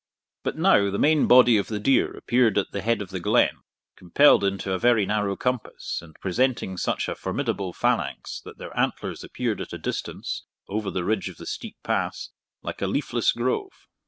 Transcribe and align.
But 0.41 0.57
now 0.57 0.89
the 0.89 0.97
main 0.97 1.27
body 1.27 1.57
of 1.57 1.67
the 1.67 1.79
deer 1.79 2.11
appeared 2.17 2.57
at 2.57 2.71
the 2.71 2.81
head 2.81 3.03
of 3.03 3.11
the 3.11 3.19
glen, 3.19 3.59
compelled 3.95 4.43
into 4.43 4.73
a 4.73 4.79
very 4.79 5.05
narrow 5.05 5.35
compass, 5.35 5.99
and 6.01 6.15
presenting 6.19 6.75
such 6.77 7.07
a 7.07 7.13
formidable 7.13 7.71
phalanx 7.71 8.41
that 8.43 8.57
their 8.57 8.75
antlers 8.75 9.23
appeared 9.23 9.61
at 9.61 9.73
a 9.73 9.77
distance, 9.77 10.45
over 10.67 10.89
the 10.89 11.05
ridge 11.05 11.29
of 11.29 11.37
the 11.37 11.45
steep 11.45 11.75
pass, 11.83 12.31
like 12.63 12.81
a 12.81 12.87
leafless 12.87 13.31
grove. 13.31 13.85